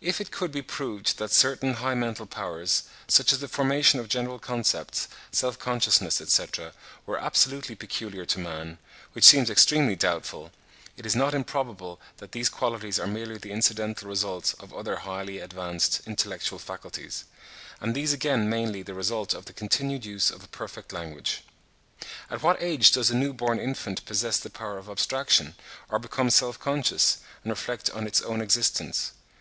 If 0.00 0.20
it 0.20 0.30
could 0.30 0.52
be 0.52 0.62
proved 0.62 1.18
that 1.18 1.32
certain 1.32 1.74
high 1.82 1.96
mental 1.96 2.24
powers, 2.24 2.84
such 3.08 3.32
as 3.32 3.40
the 3.40 3.48
formation 3.48 3.98
of 3.98 4.08
general 4.08 4.38
concepts, 4.38 5.08
self 5.32 5.58
consciousness, 5.58 6.20
etc., 6.20 6.72
were 7.04 7.18
absolutely 7.20 7.74
peculiar 7.74 8.24
to 8.26 8.38
man, 8.38 8.78
which 9.12 9.24
seems 9.24 9.50
extremely 9.50 9.96
doubtful, 9.96 10.52
it 10.96 11.04
is 11.04 11.16
not 11.16 11.34
improbable 11.34 12.00
that 12.18 12.30
these 12.30 12.48
qualities 12.48 13.00
are 13.00 13.08
merely 13.08 13.38
the 13.38 13.50
incidental 13.50 14.06
results 14.08 14.52
of 14.54 14.72
other 14.72 14.94
highly 14.98 15.40
advanced 15.40 16.00
intellectual 16.06 16.60
faculties; 16.60 17.24
and 17.80 17.92
these 17.92 18.12
again 18.12 18.48
mainly 18.48 18.84
the 18.84 18.94
result 18.94 19.34
of 19.34 19.46
the 19.46 19.52
continued 19.52 20.04
use 20.04 20.30
of 20.30 20.44
a 20.44 20.54
perfect 20.54 20.92
language. 20.92 21.42
At 22.30 22.44
what 22.44 22.62
age 22.62 22.92
does 22.92 23.08
the 23.08 23.16
new 23.16 23.32
born 23.32 23.58
infant 23.58 24.04
possess 24.04 24.36
the 24.38 24.48
power 24.48 24.78
of 24.78 24.88
abstraction, 24.88 25.56
or 25.88 25.98
become 25.98 26.30
self 26.30 26.56
conscious, 26.60 27.18
and 27.42 27.50
reflect 27.50 27.90
on 27.90 28.06
its 28.06 28.22
own 28.22 28.40
existence? 28.40 29.10